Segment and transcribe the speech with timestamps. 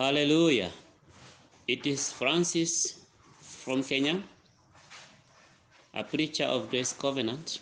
[0.00, 0.70] Hallelujah.
[1.68, 3.04] It is Francis
[3.42, 4.22] from Kenya,
[5.92, 7.58] a preacher of Grace Covenant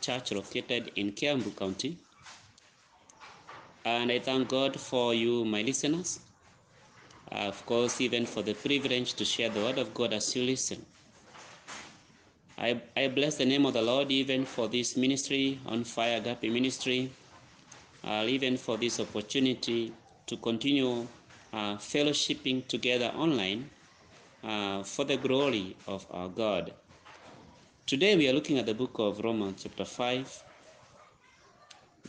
[0.00, 1.96] Church located in Kiambu County.
[3.84, 6.18] And I thank God for you, my listeners.
[7.30, 10.84] Of course, even for the privilege to share the word of God as you listen.
[12.58, 16.50] I, I bless the name of the Lord even for this ministry on Fire Agape
[16.50, 17.12] Ministry,
[18.02, 19.92] uh, even for this opportunity
[20.26, 21.06] to continue
[21.56, 23.70] uh, fellowshipping together online
[24.44, 26.74] uh, for the glory of our God.
[27.86, 30.44] Today we are looking at the book of Romans, chapter 5,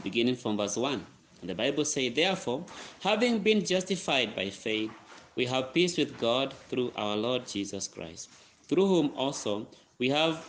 [0.03, 1.05] beginning from verse 1.
[1.41, 2.65] And the Bible says, Therefore,
[2.99, 4.91] having been justified by faith,
[5.35, 8.29] we have peace with God through our Lord Jesus Christ,
[8.63, 9.65] through whom also
[9.97, 10.45] we have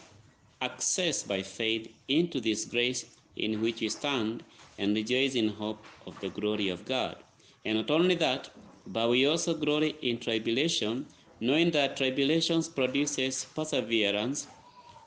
[0.60, 3.04] access by faith into this grace
[3.36, 4.42] in which we stand
[4.78, 7.16] and rejoice in hope of the glory of God.
[7.64, 8.50] And not only that,
[8.92, 11.06] but we also glory in tribulation,
[11.40, 14.46] knowing that tribulations produces perseverance,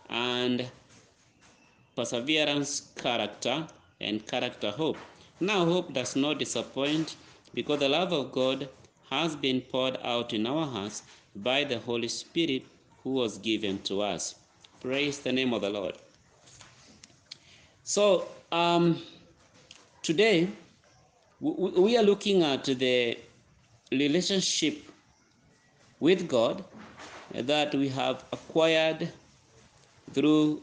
[0.09, 0.69] and
[1.95, 3.67] perseverance character,
[3.99, 4.97] and character hope.
[5.39, 7.15] Now hope does not disappoint,
[7.53, 8.69] because the love of God
[9.09, 11.03] has been poured out in our hearts
[11.35, 12.63] by the Holy Spirit
[13.03, 14.35] who was given to us.
[14.79, 15.95] Praise the name of the Lord.
[17.83, 19.01] So, um,
[20.01, 20.47] today
[21.39, 23.17] we are looking at the
[23.91, 24.89] relationship
[25.99, 26.63] with God
[27.33, 29.11] that we have acquired
[30.13, 30.61] through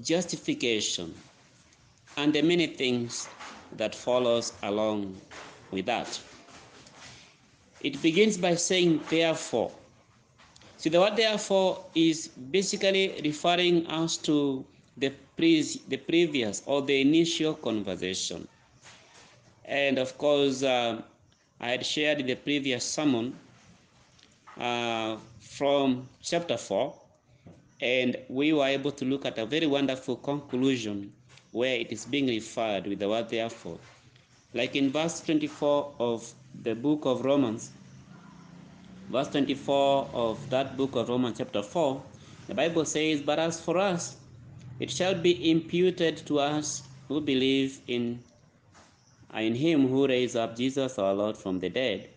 [0.00, 1.14] justification
[2.16, 3.28] and the many things
[3.76, 5.20] that follows along
[5.70, 6.18] with that.
[7.82, 9.70] It begins by saying therefore.
[10.78, 14.64] See, the word therefore is basically referring us to
[14.96, 18.48] the, pre- the previous or the initial conversation.
[19.64, 21.02] And of course, uh,
[21.60, 23.34] I had shared in the previous sermon
[24.58, 26.94] uh, from chapter 4,
[27.80, 31.12] and we were able to look at a very wonderful conclusion
[31.52, 33.78] where it is being referred with the word therefore.
[34.54, 37.70] Like in verse 24 of the book of Romans,
[39.10, 42.02] verse 24 of that book of Romans, chapter 4,
[42.48, 44.16] the Bible says, But as for us,
[44.78, 48.22] it shall be imputed to us who believe in,
[49.42, 52.08] in him who raised up Jesus our Lord from the dead,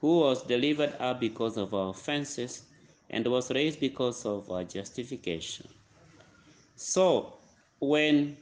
[0.00, 2.62] who was delivered up because of our offenses
[3.10, 5.68] and was raised because of our justification.
[6.76, 7.34] So,
[7.80, 8.36] when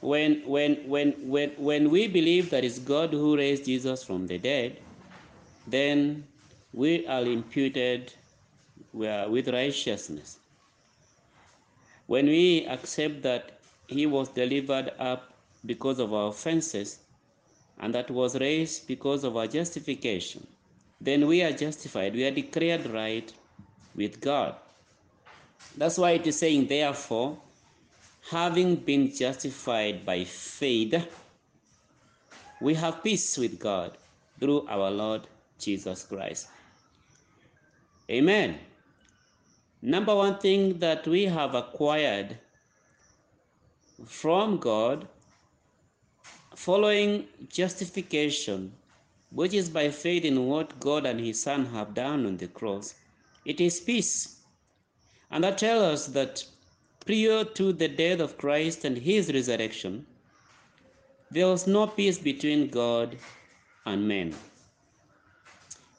[0.00, 4.38] when when when when when we believe that it's God who raised Jesus from the
[4.38, 4.78] dead,
[5.66, 6.24] then
[6.72, 8.12] we are imputed
[8.92, 10.38] with righteousness.
[12.06, 15.32] When we accept that he was delivered up
[15.66, 16.99] because of our offenses
[17.80, 20.46] and that was raised because of our justification,
[21.00, 22.14] then we are justified.
[22.14, 23.32] We are declared right
[23.96, 24.54] with God.
[25.76, 27.38] That's why it is saying, therefore,
[28.30, 30.94] having been justified by faith,
[32.60, 33.96] we have peace with God
[34.38, 35.26] through our Lord
[35.58, 36.48] Jesus Christ.
[38.10, 38.58] Amen.
[39.80, 42.38] Number one thing that we have acquired
[44.04, 45.08] from God
[46.60, 48.70] following justification,
[49.30, 52.96] which is by faith in what God and His Son have done on the cross,
[53.46, 54.40] it is peace.
[55.30, 56.44] And that tells us that
[57.06, 60.04] prior to the death of Christ and His resurrection,
[61.30, 63.16] there was no peace between God
[63.86, 64.34] and men.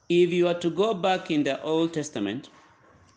[0.10, 2.50] If you are to go back in the Old Testament,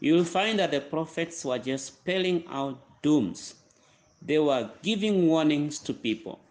[0.00, 3.56] you will find that the prophets were just spelling out dooms.
[4.22, 6.43] They were giving warnings to people.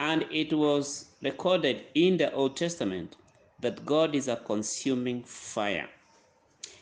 [0.00, 3.16] And it was recorded in the Old Testament
[3.60, 5.88] that God is a consuming fire.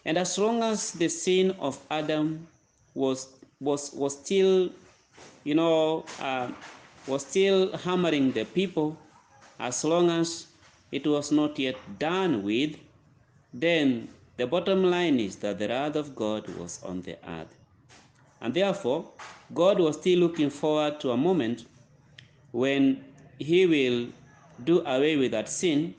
[0.04, 2.46] And as long as the sin of Adam
[2.94, 3.28] was
[3.60, 4.70] was was still,
[5.44, 6.50] you know, uh,
[7.06, 8.96] was still hammering the people,
[9.60, 10.46] as long as
[10.90, 12.76] it was not yet done with,
[13.54, 17.54] then the bottom line is that the wrath of God was on the earth.
[18.40, 19.08] And therefore,
[19.54, 21.66] God was still looking forward to a moment
[22.52, 23.04] when
[23.38, 24.08] He will
[24.64, 25.94] do away with that sin.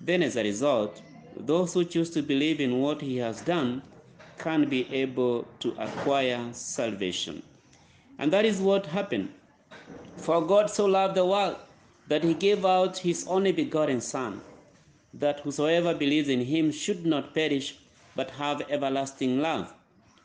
[0.00, 1.02] Then, as a result,
[1.36, 3.82] those who choose to believe in what He has done
[4.38, 7.42] can be able to acquire salvation.
[8.18, 9.30] And that is what happened.
[10.16, 11.56] For God so loved the world
[12.08, 14.40] that He gave out His only begotten Son,
[15.14, 17.78] that whosoever believes in Him should not perish
[18.14, 19.72] but have everlasting love.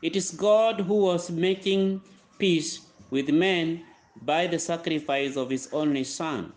[0.02, 2.00] It is God who was making
[2.38, 2.80] peace
[3.10, 3.84] with men
[4.20, 6.52] by the sacrifice of his only Son.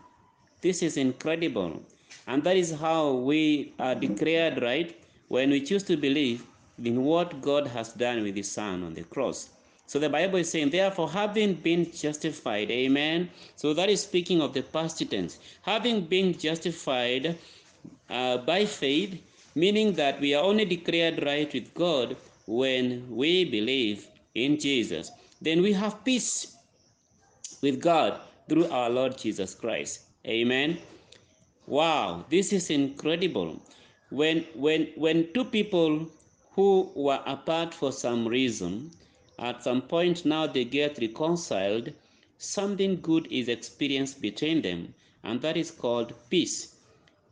[0.62, 1.82] This is incredible.
[2.28, 6.46] And that is how we are declared right when we choose to believe
[6.84, 9.50] in what God has done with His Son on the cross.
[9.88, 13.30] So the Bible is saying, therefore, having been justified, amen.
[13.56, 15.38] So that is speaking of the past tense.
[15.62, 17.38] Having been justified
[18.10, 19.22] uh, by faith,
[19.54, 22.18] meaning that we are only declared right with God
[22.48, 25.12] when we believe in Jesus.
[25.42, 26.55] Then we have peace
[27.66, 30.02] with God through our Lord Jesus Christ.
[30.28, 30.78] Amen.
[31.66, 33.60] Wow, this is incredible.
[34.12, 36.08] When when when two people
[36.52, 38.92] who were apart for some reason
[39.40, 41.92] at some point now they get reconciled,
[42.38, 46.76] something good is experienced between them, and that is called peace.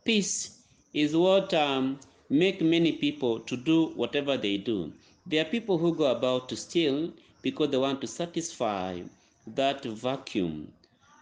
[0.04, 0.58] Peace
[0.92, 4.92] is what um, make many people to do whatever they do.
[5.26, 9.02] There are people who go about to steal because they want to satisfy
[9.46, 10.72] that vacuum.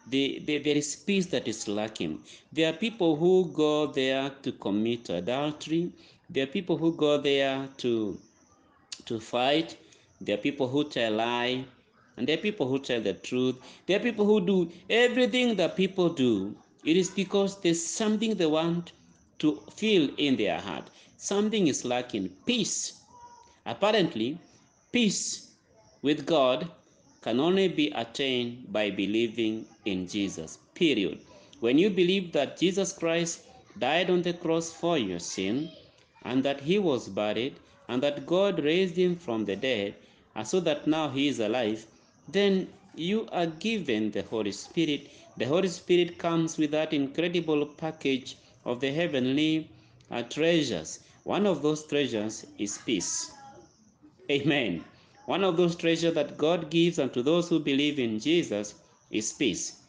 [0.09, 2.21] The, the, there is peace that is lacking.
[2.53, 5.93] There are people who go there to commit adultery.
[6.29, 8.19] There are people who go there to
[9.07, 9.77] to fight.
[10.21, 11.65] There are people who tell lie,
[12.17, 13.57] and there are people who tell the truth.
[13.87, 16.57] There are people who do everything that people do.
[16.85, 18.93] It is because there's something they want
[19.39, 20.91] to feel in their heart.
[21.17, 22.31] Something is lacking.
[22.47, 23.01] Peace.
[23.67, 24.39] Apparently,
[24.93, 25.53] peace
[26.03, 26.69] with God
[27.23, 30.59] can only be attained by believing in Jesus.
[30.75, 31.21] Period.
[31.61, 33.43] When you believe that Jesus Christ
[33.79, 35.71] died on the cross for your sin
[36.25, 37.55] and that he was buried
[37.89, 39.95] and that God raised him from the dead,
[40.35, 41.87] and so that now he is alive,
[42.29, 45.11] then you are given the Holy Spirit.
[45.37, 49.69] The Holy Spirit comes with that incredible package of the heavenly
[50.11, 51.01] uh, treasures.
[51.25, 53.31] One of those treasures is peace.
[54.31, 54.85] Amen.
[55.27, 58.75] One of those treasures that God gives unto those who believe in Jesus
[59.11, 59.81] is peace.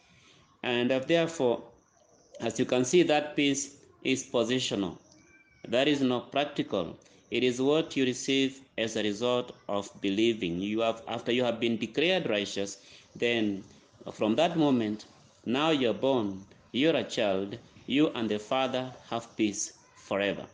[0.61, 1.63] And uh, therefore,
[2.39, 4.97] as you can see, that peace is positional.
[5.67, 6.97] That is not practical.
[7.31, 10.59] It is what you receive as a result of believing.
[10.59, 12.77] You have after you have been declared righteous,
[13.15, 13.63] then
[14.11, 15.05] from that moment,
[15.45, 17.57] now you're born, you're a child,
[17.87, 20.45] you and the Father have peace forever.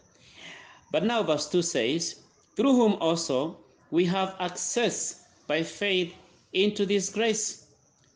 [0.91, 2.15] But now verse 2 says,
[2.55, 3.57] through whom also
[3.91, 6.13] we have access by faith
[6.53, 7.65] into this grace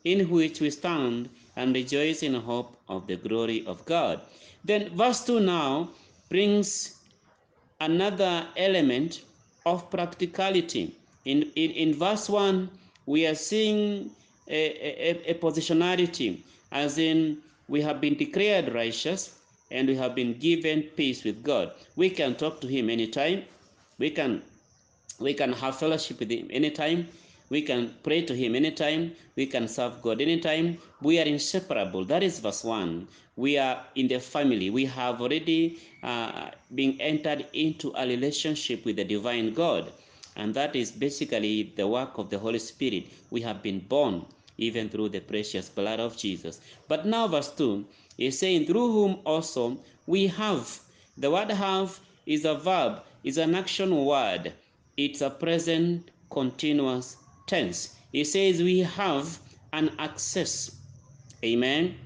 [0.04, 4.20] in which we stand and rejoice in hope of the glory of God.
[4.64, 5.90] Then verse 2 now
[6.28, 6.96] brings
[7.80, 9.22] another element
[9.66, 10.94] of practicality.
[11.24, 12.70] In, in, in verse 1,
[13.06, 14.10] we are seeing
[14.48, 16.40] a, a, a positionality,
[16.72, 17.38] as in
[17.68, 19.38] we have been declared righteous
[19.70, 21.72] and we have been given peace with God.
[21.96, 23.44] We can talk to Him anytime.
[23.98, 24.42] We can
[25.18, 27.08] we can have fellowship with Him anytime.
[27.50, 29.12] We can pray to Him anytime.
[29.36, 30.78] We can serve God anytime.
[31.02, 32.04] We are inseparable.
[32.04, 33.06] That is verse 1.
[33.36, 34.70] We are in the family.
[34.70, 39.92] We have already uh, been entered into a relationship with the divine God.
[40.36, 43.04] And that is basically the work of the Holy Spirit.
[43.30, 44.24] We have been born
[44.56, 46.60] even through the precious blood of Jesus.
[46.88, 47.84] But now, verse 2
[48.18, 50.80] is saying, through whom also we have.
[51.16, 54.52] The word have is a verb, is an action word.
[54.96, 57.96] It's a present continuous tense.
[58.12, 59.38] He says we have
[59.72, 60.76] an access.
[61.44, 61.96] Amen.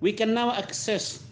[0.00, 1.24] We can now access.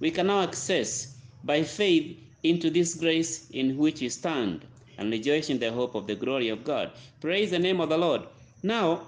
[0.00, 4.64] We can now access by faith into this grace in which we stand
[4.98, 6.92] and rejoice in the hope of the glory of God.
[7.20, 8.22] Praise the name of the Lord.
[8.62, 9.02] Now,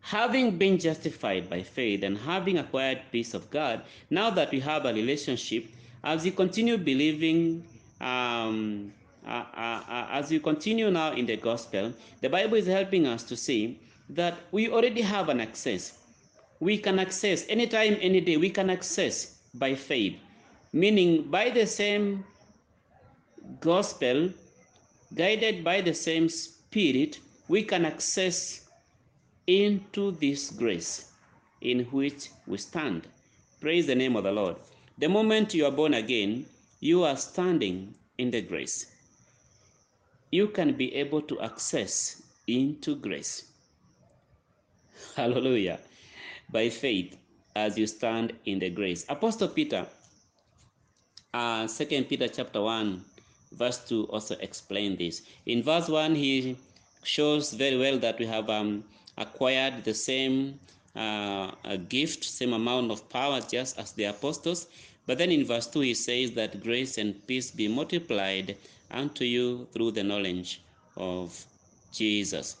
[0.00, 4.84] having been justified by faith and having acquired peace of God, now that we have
[4.84, 5.66] a relationship,
[6.04, 7.64] as you continue believing,
[8.00, 8.92] um,
[9.26, 13.22] Uh, uh, uh, as you continue now in the gospel, the Bible is helping us
[13.22, 15.98] to see that we already have an access.
[16.60, 20.16] We can access anytime, any day, we can access by faith,
[20.72, 22.24] meaning by the same
[23.60, 24.30] gospel,
[25.14, 28.68] guided by the same spirit, we can access
[29.46, 31.12] into this grace
[31.60, 33.06] in which we stand.
[33.60, 34.56] Praise the name of the Lord.
[34.98, 36.46] The moment you are born again,
[36.80, 38.93] you are standing in the grace.
[40.34, 43.52] You can be able to access into grace.
[45.14, 45.78] Hallelujah.
[46.50, 47.16] By faith,
[47.54, 49.06] as you stand in the grace.
[49.08, 49.86] Apostle Peter,
[51.32, 53.04] uh, 2 Peter chapter 1,
[53.52, 55.22] verse 2 also explain this.
[55.46, 56.56] In verse 1, he
[57.04, 58.82] shows very well that we have um,
[59.16, 60.58] acquired the same
[60.96, 61.52] uh,
[61.88, 64.66] gift, same amount of power just as the apostles.
[65.06, 68.56] But then in verse 2, he says that grace and peace be multiplied
[68.90, 70.62] unto you through the knowledge
[70.96, 71.44] of
[71.92, 72.56] Jesus.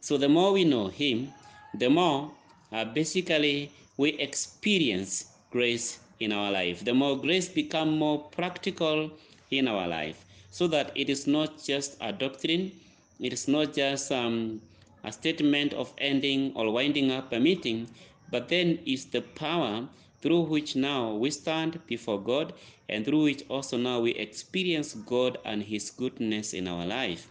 [0.00, 1.32] So the more we know him,
[1.74, 2.32] the more
[2.72, 9.10] uh, basically we experience grace in our life, the more grace become more practical
[9.50, 12.72] in our life, so that it is not just a doctrine,
[13.20, 14.60] it is not just um,
[15.04, 17.88] a statement of ending or winding up a meeting,
[18.30, 19.86] but then is the power
[20.22, 22.54] through which now we stand before God
[22.88, 27.28] and through which also now we experience God and His goodness in our life.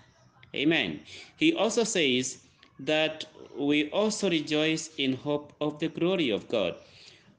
[0.54, 1.00] Amen.
[1.38, 2.40] He also says
[2.80, 3.26] that
[3.58, 6.76] we also rejoice in hope of the glory of God.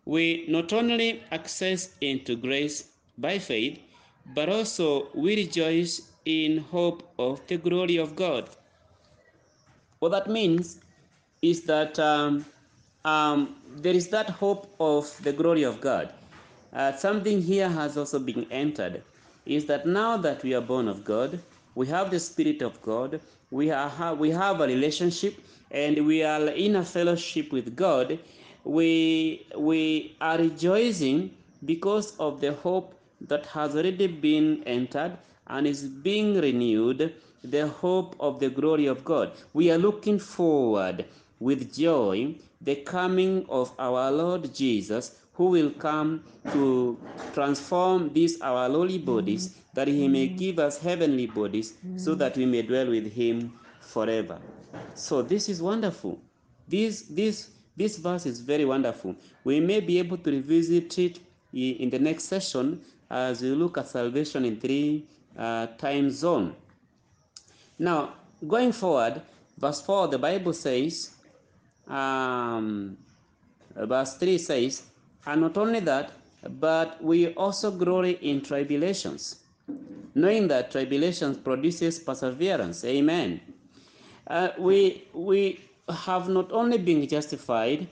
[0.04, 3.78] We not only access into grace by faith,
[4.34, 8.48] but also we rejoice in hope of the glory of God.
[9.98, 10.80] What that means
[11.42, 12.46] is that um,
[13.04, 16.12] um, there is that hope of the glory of God.
[16.72, 19.02] Uh, something here has also been entered
[19.44, 21.40] is that now that we are born of God,
[21.74, 25.34] we have the Spirit of God, we, are, we have a relationship,
[25.70, 28.18] and we are in a fellowship with God.
[28.64, 35.18] We, we are rejoicing because of the hope that has already been entered
[35.48, 39.32] and is being renewed, the hope of the glory of God.
[39.52, 41.04] We are looking forward
[41.40, 46.98] with joy the coming of our Lord Jesus, who will come to
[47.34, 52.46] transform these our lowly bodies, that he may give us heavenly bodies, so that we
[52.46, 54.38] may dwell with him forever.
[54.94, 56.20] So this is wonderful.
[56.68, 59.16] This this this verse is very wonderful.
[59.44, 61.20] We may be able to revisit it
[61.52, 65.06] in the next session as we look at salvation in three
[65.38, 66.54] uh, time zone.
[67.78, 68.14] Now,
[68.46, 69.22] going forward,
[69.58, 71.10] verse 4, the Bible says,
[71.88, 72.96] um,
[73.76, 74.82] verse 3 says,
[75.26, 76.12] and not only that,
[76.58, 79.36] but we also glory in tribulations,
[80.14, 82.84] knowing that tribulations produces perseverance.
[82.84, 83.40] Amen.
[84.26, 87.86] Uh, we, we have not only been justified,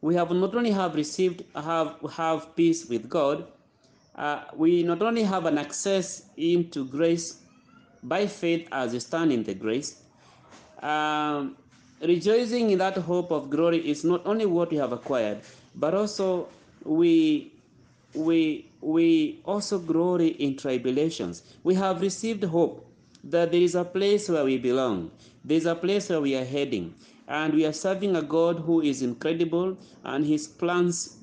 [0.00, 3.46] we have not only have received, have, have peace with God,
[4.16, 7.40] uh, we not only have an access into grace
[8.02, 10.02] by faith as we stand in the grace,
[10.82, 11.56] um,
[12.04, 15.40] rejoicing in that hope of glory is not only what we have acquired,
[15.74, 16.48] but also
[16.84, 17.52] we
[18.14, 21.42] we we also glory in tribulations.
[21.64, 22.86] We have received hope
[23.24, 25.10] that there is a place where we belong.
[25.44, 26.94] There is a place where we are heading,
[27.28, 31.18] and we are serving a God who is incredible, and His plans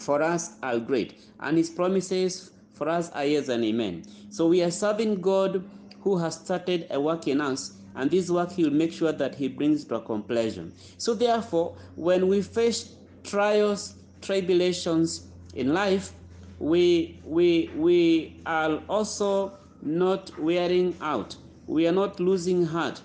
[0.00, 4.04] for us are great, and His promises for us are yes and amen.
[4.30, 5.64] So we are serving God
[6.00, 9.34] who has started a work in us, and this work He will make sure that
[9.34, 10.72] He brings to a completion.
[10.98, 12.94] So therefore, when we face
[13.24, 16.12] trials, tribulations in life,
[16.58, 21.36] we we we are also not wearing out.
[21.66, 23.00] We are not losing heart,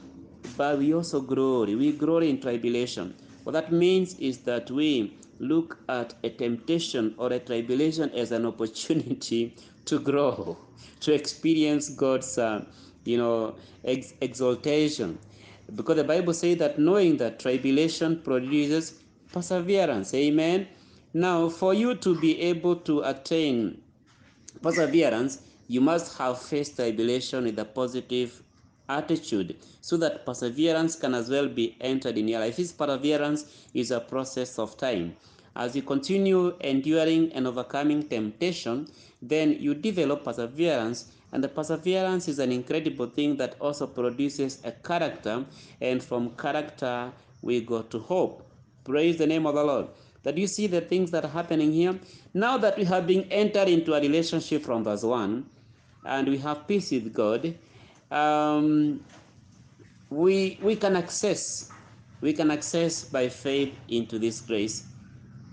[0.58, 1.76] but we also glory.
[1.76, 3.14] We glory in tribulation.
[3.44, 8.46] What that means is that we look at a temptation or a tribulation as an
[8.46, 10.58] opportunity to grow,
[11.02, 12.66] to experience God's, uh,
[13.06, 15.18] you know, ex- exaltation.
[15.74, 19.00] Because the Bible says that knowing that tribulation produces
[19.32, 20.14] perseverance.
[20.14, 20.68] Amen.
[21.14, 23.82] Now, for you to be able to attain
[24.62, 28.44] perseverance, you must have faced tribulation with a positive
[28.88, 32.58] attitude so that perseverance can as well be entered in your life.
[32.58, 35.16] This perseverance is a process of time.
[35.56, 38.88] As you continue enduring and overcoming temptation,
[39.22, 44.72] then you develop perseverance, and the perseverance is an incredible thing that also produces a
[44.72, 45.46] character,
[45.80, 48.46] and from character, we go to hope.
[48.84, 49.88] Praise the name of the Lord.
[50.24, 51.98] That you see the things that are happening here.
[52.34, 55.46] Now that we have been entered into a relationship from verse 1,
[56.06, 57.56] and we have peace with God,
[58.12, 59.00] um,
[60.10, 61.72] we we can access
[62.22, 64.86] we can access by faith into this grace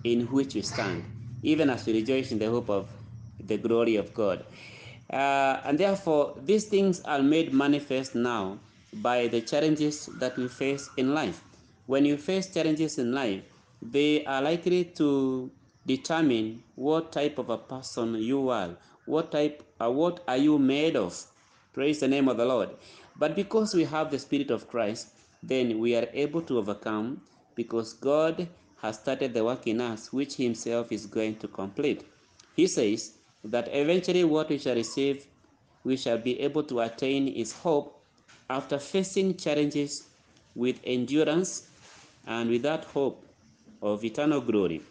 [0.04, 1.04] in which we stand,
[1.42, 2.88] even as we rejoice in the hope of
[3.46, 4.44] the glory of God.
[5.10, 8.58] Uh, and therefore, these things are made manifest now
[8.94, 11.42] by the challenges that we face in life.
[11.86, 13.42] When you face challenges in life,
[13.82, 15.50] they are likely to
[15.86, 18.70] determine what type of a person you are,
[19.06, 21.20] what type, uh, what are you made of.
[21.72, 22.70] Praise the name of the Lord.
[23.16, 25.08] But because we have the Spirit of Christ,
[25.42, 27.22] then we are able to overcome
[27.54, 28.48] because God
[28.82, 32.04] has started the work in us, which Himself is going to complete.
[32.56, 33.12] He says
[33.44, 35.24] that eventually what we shall receive,
[35.84, 38.02] we shall be able to attain is hope
[38.50, 40.08] after facing challenges
[40.54, 41.68] with endurance
[42.26, 43.24] and without hope
[43.80, 44.82] of eternal glory.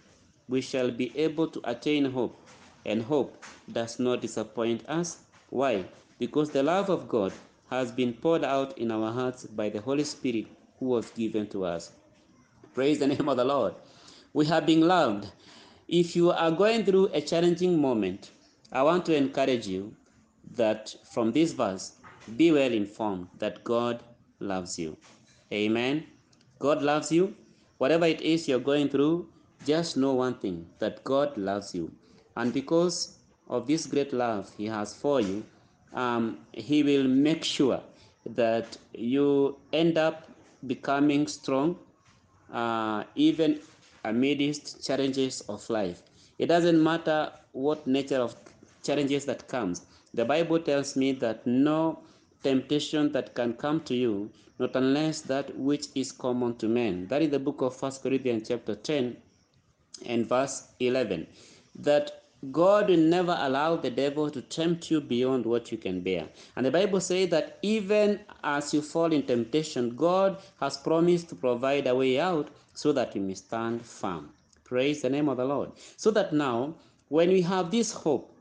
[0.48, 2.36] We shall be able to attain hope,
[2.86, 5.20] and hope does not disappoint us.
[5.50, 5.86] Why?
[6.18, 7.32] Because the love of God
[7.70, 10.48] has been poured out in our hearts by the Holy Spirit
[10.80, 11.92] who was given to us.
[12.74, 13.76] Praise the name of the Lord.
[14.32, 15.30] We have been loved.
[15.90, 18.32] if you are going through a challenging moment,
[18.72, 19.94] I want to encourage you
[20.56, 21.98] that from this verse,
[22.38, 24.02] be well informed that God
[24.40, 24.96] loves you.
[25.52, 26.06] Amen.
[26.60, 27.36] God loves you.
[27.78, 29.28] Whatever it is you're going through,
[29.66, 31.92] just know one thing that God loves you.
[32.38, 33.18] And because
[33.50, 35.44] of this great love He has for you,
[35.94, 37.82] um, He will make sure
[38.26, 40.30] that you end up
[40.66, 41.78] becoming strong
[42.52, 43.60] uh, even
[44.04, 46.02] amidst challenges of life.
[46.38, 48.36] It doesn't matter what nature of
[48.84, 49.86] challenges that comes.
[50.14, 52.00] The Bible tells me that no
[52.44, 54.30] temptation that can come to you,
[54.60, 57.08] not unless that which is common to men.
[57.08, 59.18] That is the book of First Corinthians chapter 10
[60.06, 61.28] and verse 11.
[61.76, 66.28] That God will never allow the devil to tempt you beyond what you can bear.
[66.56, 71.36] And the Bible says that even as you fall in temptation, God has promised to
[71.36, 74.32] provide a way out so that you may stand firm.
[74.64, 75.72] Praise the name of the Lord.
[75.98, 76.74] So that now,
[77.10, 78.36] when we have this hope,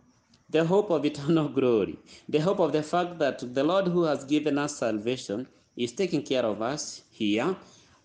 [0.48, 4.24] the hope of eternal glory, the hope of the fact that the Lord who has
[4.24, 7.54] given us salvation is taking care of us here,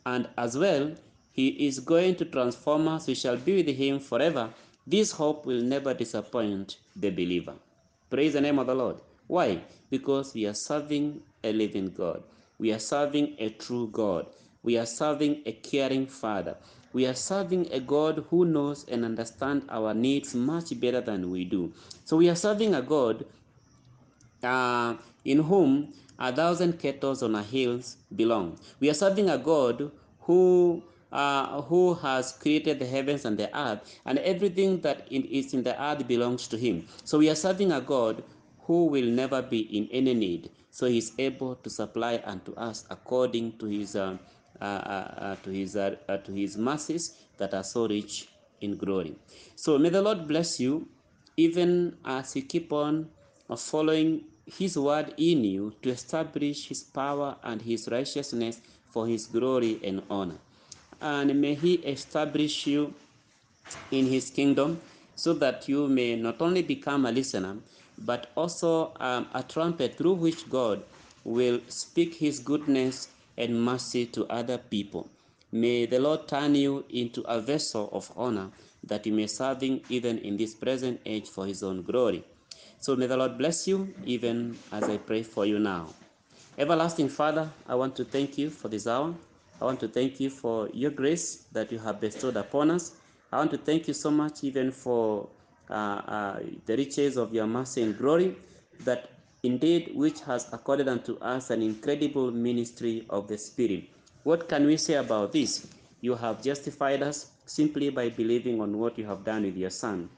[0.06, 0.94] and as well,
[1.32, 3.08] He is going to transform us.
[3.08, 4.50] We shall be with Him forever.
[4.88, 7.56] This hope will never disappoint the believer.
[8.10, 8.98] Praise the name of the Lord.
[9.28, 9.62] Why?
[9.90, 12.24] Because we are serving a living God.
[12.60, 14.28] We are serving a true God.
[14.62, 16.56] We are serving a caring Father.
[16.94, 21.46] We are serving a God who knows and understands our needs much better than we
[21.46, 21.74] do.
[22.06, 23.26] So we are serving a God
[24.44, 28.58] uh, in whom a thousand kettles on a hills belong.
[28.80, 30.84] We are serving a God who
[31.16, 35.82] uh, who has created the heavens and the earth, and everything that is in the
[35.82, 36.86] earth belongs to Him.
[37.06, 38.22] So we are serving a God
[38.68, 40.50] who will never be in any need.
[40.72, 44.18] So He is able to supply unto us according to His uh,
[44.60, 48.28] uh, uh, to His uh, uh, to His mercies that are so rich
[48.60, 49.16] in glory.
[49.56, 50.88] So may the Lord bless you,
[51.38, 53.10] even as you keep on
[53.56, 59.80] following his word in you to establish his power and his righteousness for his glory
[59.84, 60.38] and honor.
[61.02, 62.94] And may he establish you
[63.92, 64.82] in his kingdom
[65.16, 67.58] so that you may not only become a listener,
[67.98, 70.84] but also um, a trumpet through which God
[71.24, 75.10] will speak his goodness and mercy to other people.
[75.52, 78.50] May the Lord turn you into a vessel of honor
[78.84, 82.24] that you may serve him even in this present age for his own glory.
[82.80, 85.90] So may the Lord bless you even as I pray for you now.
[86.58, 89.14] Everlasting Father, I want to thank you for this hour.
[89.62, 92.96] I want to thank you for your grace that you have bestowed upon us.
[93.32, 95.30] I want to thank you so much even for
[95.70, 98.36] uh, uh, the riches of your mercy and glory
[98.82, 99.10] that
[99.44, 103.86] indeed which has accorded unto us an incredible ministry of the Spirit.
[104.24, 105.68] What can we say about this?
[106.02, 110.10] You have justified us simply by believing on what you have done with your Son.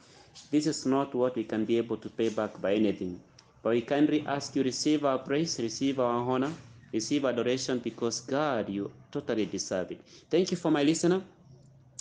[0.51, 3.19] This is not what we can be able to pay back by anything.
[3.63, 6.51] But we kindly ask you receive our praise, receive our honor,
[6.93, 10.01] receive adoration because God, you totally deserve it.
[10.29, 11.21] Thank you for my listener.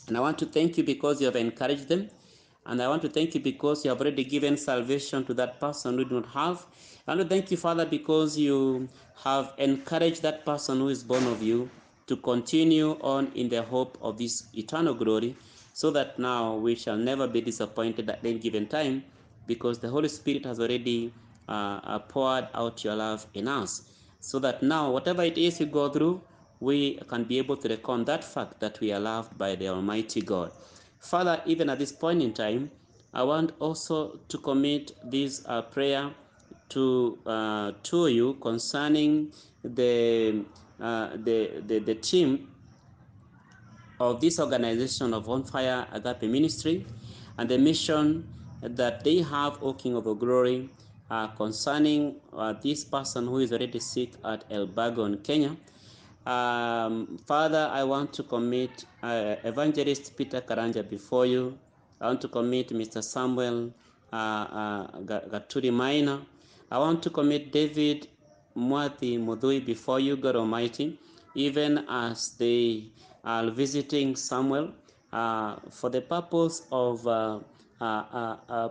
[0.08, 2.08] And I want to thank you because you have encouraged them.
[2.66, 5.98] And I want to thank you because you have already given salvation to that person
[5.98, 6.66] who do not have.
[7.06, 8.88] I want to thank you, Father, because you
[9.22, 11.70] have encouraged that person who is born of you
[12.08, 15.36] to continue on in the hope of this eternal glory,
[15.74, 19.04] so that now we shall never be disappointed at any given time,
[19.46, 21.12] because the Holy Spirit has already
[21.48, 23.82] uh, poured out your love in us,
[24.26, 26.20] so that now whatever it is we go through,
[26.58, 30.20] we can be able to reckon that fact that we are loved by the Almighty
[30.20, 30.50] God.
[30.98, 32.68] Father, even at this point in time,
[33.14, 36.10] I want also to commit this uh, prayer
[36.70, 39.30] to uh, to you concerning
[39.62, 40.44] the,
[40.80, 42.48] uh, the the the team
[44.00, 46.84] of this organization of On Fire Agape Ministry
[47.38, 48.26] and the mission
[48.60, 50.68] that they have, O King of Glory,
[51.10, 54.64] uh, concerning uh, this person who is already sick at El
[55.04, 55.56] in Kenya.
[56.26, 61.56] Um, Father, I want to commit uh, Evangelist Peter Karanja before you.
[62.00, 63.02] I want to commit Mr.
[63.02, 63.72] Samuel
[64.12, 66.22] uh, uh, Gaturi Minor.
[66.70, 68.08] I want to commit David
[68.56, 70.98] Mwati Mudui before you, God Almighty,
[71.36, 72.86] even as they
[73.24, 74.72] are visiting Samuel
[75.12, 77.04] uh, for the purpose of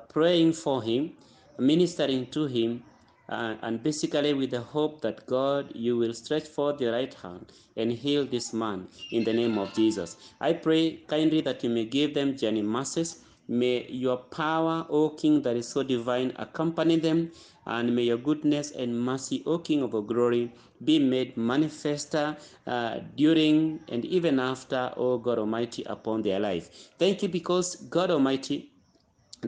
[0.09, 1.13] praying for him,
[1.59, 2.83] ministering to him,
[3.29, 7.51] uh, and basically with the hope that God, you will stretch forth your right hand
[7.75, 10.17] and heal this man in the name of Jesus.
[10.39, 13.23] I pray kindly that you may give them journey masses.
[13.47, 17.31] May your power, O King, that is so divine, accompany them,
[17.67, 20.51] and may your goodness and mercy, O King of all glory,
[20.83, 22.35] be made manifest uh,
[23.15, 26.89] during and even after, O God Almighty, upon their life.
[26.97, 28.71] Thank you because, God Almighty,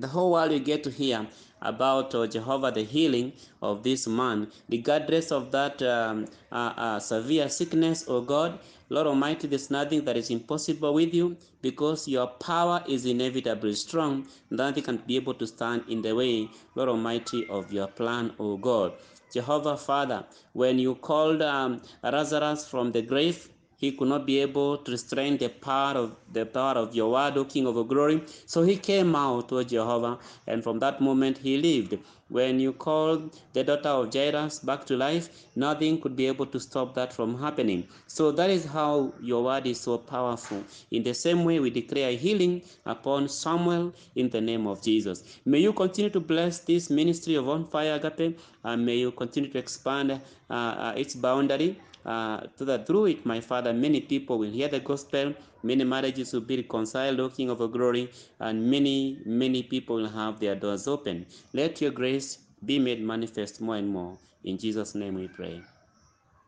[0.02, 1.28] the whole world will get to hear
[1.62, 7.50] about uh, Jehovah, the healing of this man, regardless of that um, uh, uh, severe
[7.50, 8.60] sickness, oh God.
[8.90, 14.28] Lord Almighty, there's nothing that is impossible with you because your power is inevitably strong.
[14.50, 18.56] Nothing can be able to stand in the way, Lord Almighty, of your plan, O
[18.56, 18.94] God.
[19.34, 24.78] Jehovah Father, when you called um, Lazarus from the grave, he could not be able
[24.80, 28.24] to restrain the power of the power of your word, King of glory.
[28.46, 31.98] So he came out, O Jehovah, and from that moment he lived.
[32.30, 36.60] When you called the daughter of Jairus back to life, nothing could be able to
[36.60, 37.88] stop that from happening.
[38.08, 40.64] So that is how your word is so powerful.
[40.92, 45.24] In the same way, we declare healing upon Samuel in the name of Jesus.
[45.46, 49.50] May you continue to bless this ministry of On Fire Agape, and may you continue
[49.50, 54.38] to expand uh, uh, its boundary uh, so that through it, my Father, many people
[54.38, 59.20] will hear the gospel, many marriages will be reconciled, O King of glory, and many,
[59.26, 61.26] many people will have their doors open.
[61.54, 64.18] Let your grace be made manifest more and more.
[64.44, 65.62] In Jesus' name we pray.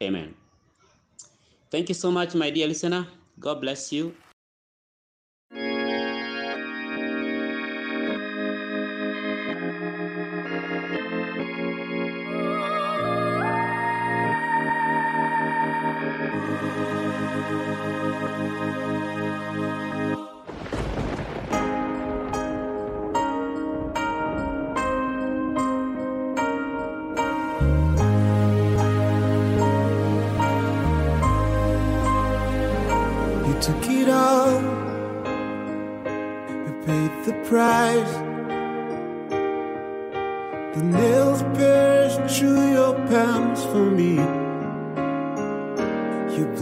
[0.01, 0.33] Amen.
[1.71, 3.07] Thank you so much, my dear listener.
[3.39, 3.91] God bless.
[3.91, 4.15] You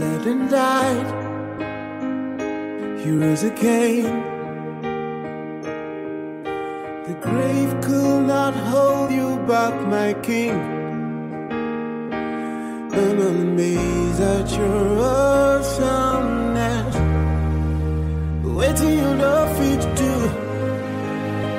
[0.00, 1.08] And died.
[3.04, 4.04] You rose again.
[7.06, 10.54] The grave could not hold you back, my king.
[12.12, 16.94] And I'm amazed at your awesomeness.
[18.44, 20.12] Waiting you know fit to.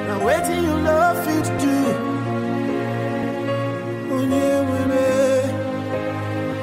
[0.07, 1.75] Now waiting you know fit to.
[4.15, 5.09] Onye nwere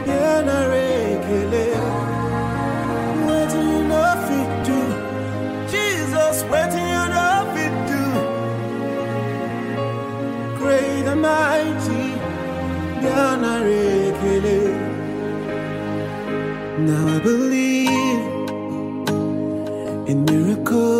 [0.09, 0.77] ya nara
[1.11, 1.66] ekele.
[16.87, 18.47] Now I believe
[20.09, 20.96] in miracles.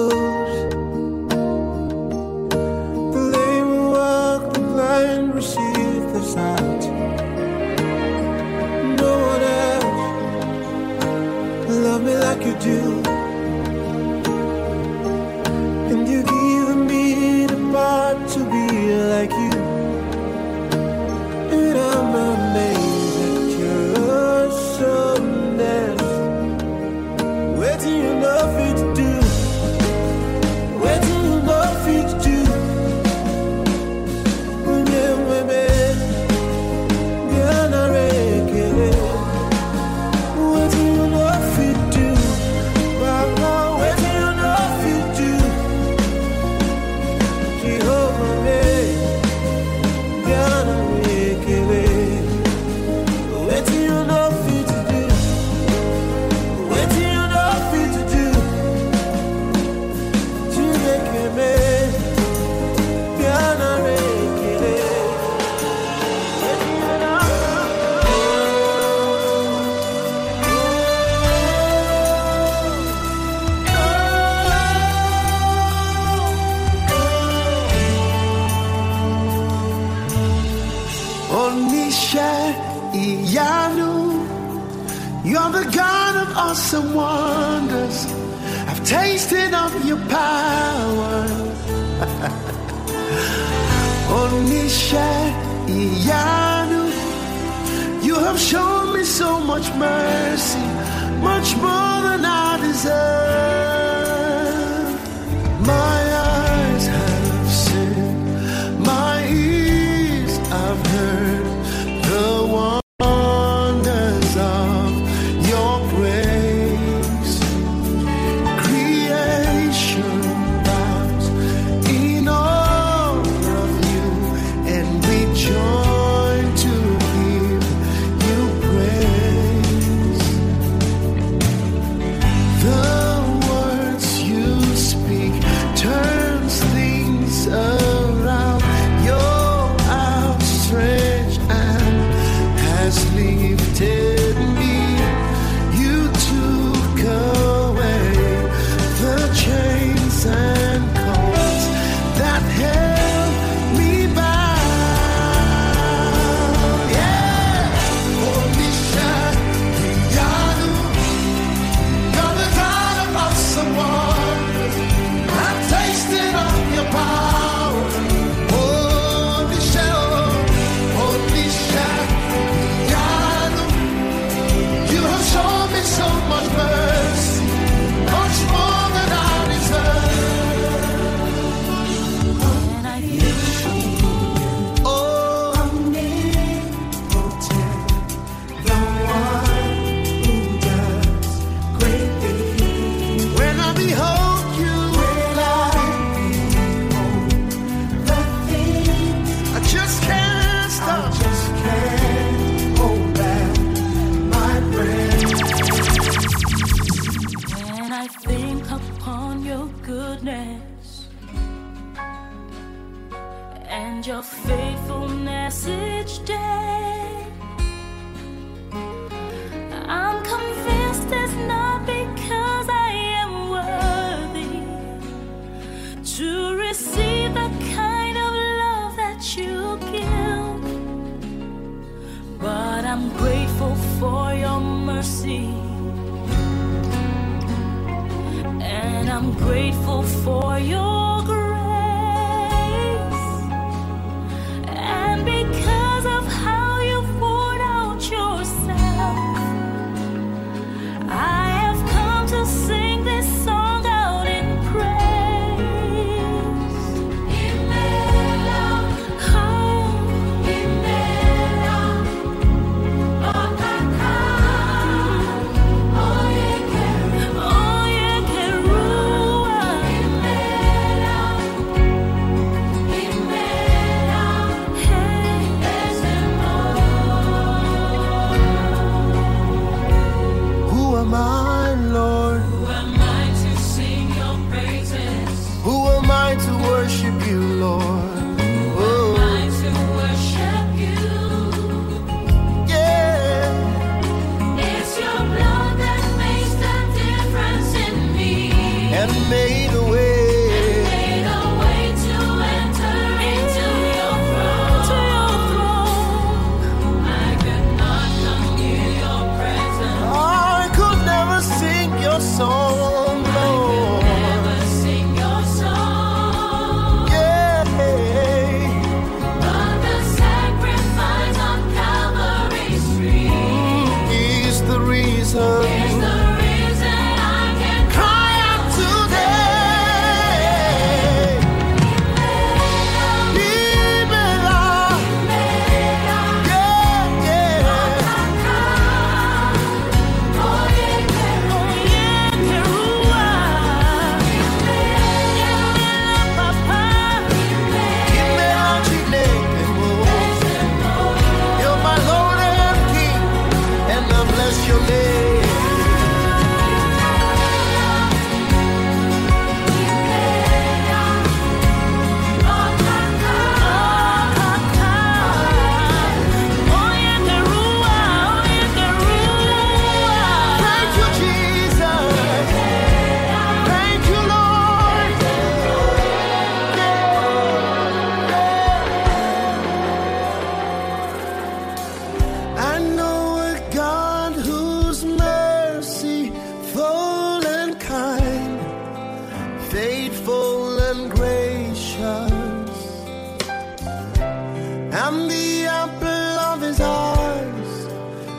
[325.37, 325.86] sun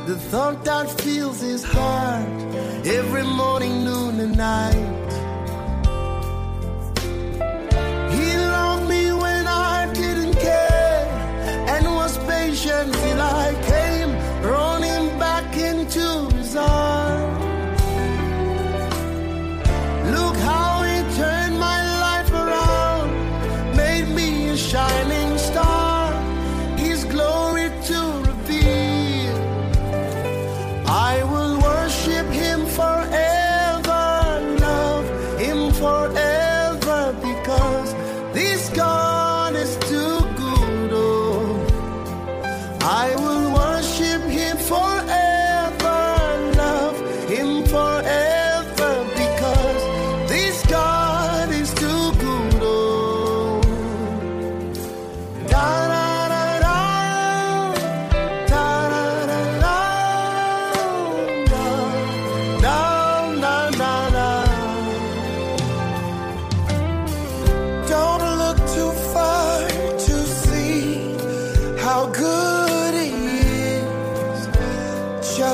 [0.07, 2.29] The thought that fills his heart
[2.85, 5.09] every morning, noon, and night.
[8.15, 11.07] He loved me when I didn't care
[11.73, 13.46] and was patient till I.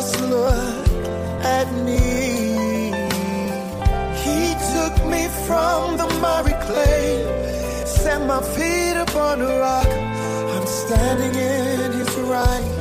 [0.03, 0.87] just look
[1.59, 2.91] at me.
[4.23, 4.39] He
[4.73, 9.87] took me from the miry clay, set my feet upon a rock.
[10.55, 12.72] I'm standing in his right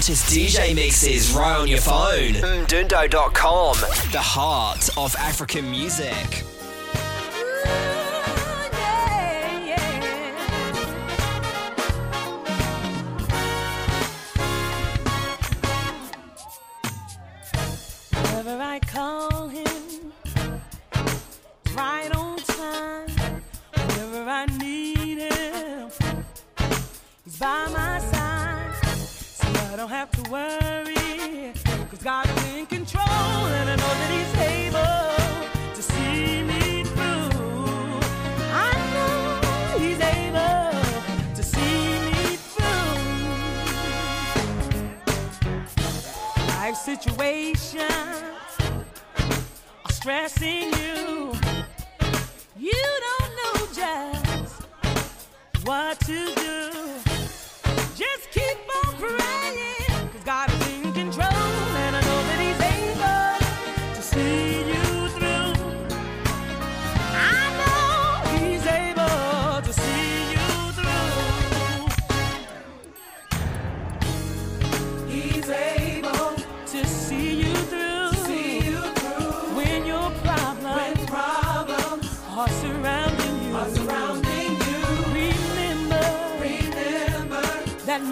[0.00, 2.32] hottest DJ mixes right on your phone.
[2.32, 3.74] Mdundo.com,
[4.12, 6.42] the heart of African music.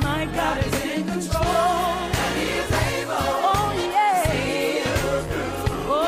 [0.03, 1.45] My God, is in control.
[1.45, 3.27] And He is able.
[3.51, 4.23] Oh yeah.
[4.31, 4.95] See you
[5.29, 5.91] through.
[5.91, 6.03] Oh,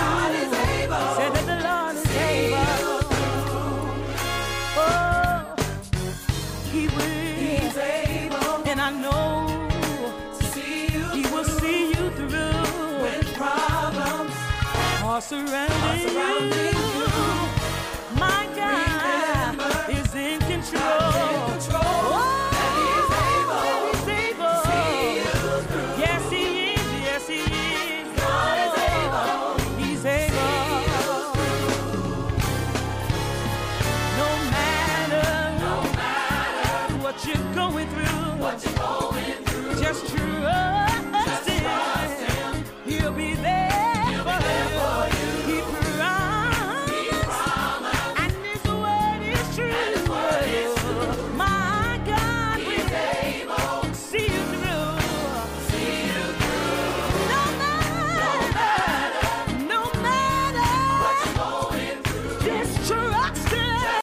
[0.00, 1.08] God is able.
[1.18, 3.00] That the Lord is able.
[4.76, 5.54] Oh,
[6.72, 7.34] He will.
[7.42, 8.56] He's able.
[8.70, 9.68] And I know
[10.52, 12.62] see you He will see you through
[13.02, 14.34] when problems
[15.04, 16.73] are surrounding, you.